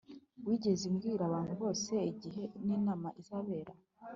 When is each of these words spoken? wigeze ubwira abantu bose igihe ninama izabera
wigeze 0.45 0.83
ubwira 0.91 1.21
abantu 1.29 1.53
bose 1.61 1.93
igihe 2.11 2.43
ninama 2.65 3.09
izabera 3.21 3.73